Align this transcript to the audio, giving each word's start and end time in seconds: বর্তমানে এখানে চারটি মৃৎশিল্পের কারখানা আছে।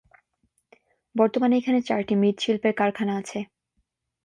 বর্তমানে 1.15 1.53
এখানে 1.57 1.79
চারটি 1.81 2.13
মৃৎশিল্পের 2.21 2.73
কারখানা 2.79 3.13
আছে। 3.21 3.39